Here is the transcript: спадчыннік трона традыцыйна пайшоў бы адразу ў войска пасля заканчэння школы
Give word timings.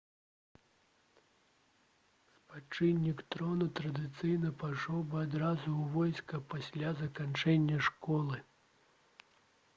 спадчыннік 2.37 3.21
трона 3.35 3.67
традыцыйна 3.81 4.53
пайшоў 4.65 5.05
бы 5.13 5.21
адразу 5.27 5.69
ў 5.75 5.87
войска 6.01 6.43
пасля 6.57 6.97
заканчэння 7.05 7.77
школы 7.91 8.45